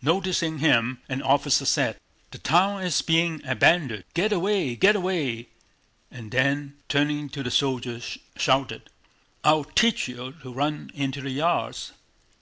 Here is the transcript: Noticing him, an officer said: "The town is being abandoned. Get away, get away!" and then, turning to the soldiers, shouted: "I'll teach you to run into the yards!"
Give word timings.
Noticing 0.00 0.60
him, 0.60 1.02
an 1.10 1.20
officer 1.20 1.66
said: 1.66 1.98
"The 2.30 2.38
town 2.38 2.82
is 2.84 3.02
being 3.02 3.44
abandoned. 3.46 4.04
Get 4.14 4.32
away, 4.32 4.76
get 4.76 4.96
away!" 4.96 5.48
and 6.10 6.30
then, 6.30 6.78
turning 6.88 7.28
to 7.28 7.42
the 7.42 7.50
soldiers, 7.50 8.16
shouted: 8.34 8.88
"I'll 9.44 9.64
teach 9.64 10.08
you 10.08 10.36
to 10.42 10.50
run 10.50 10.90
into 10.94 11.20
the 11.20 11.32
yards!" 11.32 11.92